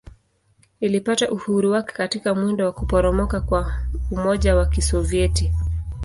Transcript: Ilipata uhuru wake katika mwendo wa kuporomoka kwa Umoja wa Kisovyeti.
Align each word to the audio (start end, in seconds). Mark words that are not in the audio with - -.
Ilipata 0.79 1.31
uhuru 1.31 1.71
wake 1.71 1.93
katika 1.93 2.35
mwendo 2.35 2.65
wa 2.65 2.71
kuporomoka 2.71 3.41
kwa 3.41 3.73
Umoja 4.11 4.55
wa 4.55 4.65
Kisovyeti. 4.65 5.51